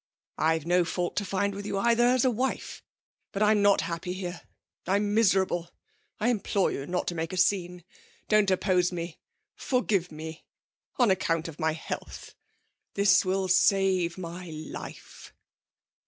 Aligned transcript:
'I've 0.39 0.65
no 0.65 0.83
fault 0.83 1.15
to 1.17 1.23
find 1.25 1.53
with 1.53 1.67
you 1.67 1.77
either 1.77 2.05
as 2.05 2.25
a 2.25 2.31
wife. 2.31 2.81
But 3.31 3.43
I'm 3.43 3.61
not 3.61 3.81
happy 3.81 4.13
here. 4.13 4.41
I'm 4.87 5.13
miserable. 5.13 5.69
I 6.19 6.29
implore 6.29 6.71
you 6.71 6.87
not 6.87 7.05
to 7.09 7.13
make 7.13 7.31
a 7.31 7.37
scene. 7.37 7.83
Don't 8.27 8.49
oppose 8.49 8.91
me; 8.91 9.19
forgive 9.55 10.11
me 10.11 10.43
on 10.97 11.11
account 11.11 11.47
of 11.47 11.59
my 11.59 11.73
health. 11.73 12.33
This 12.95 13.23
will 13.23 13.47
save 13.47 14.17
my 14.17 14.47
life.' 14.49 15.35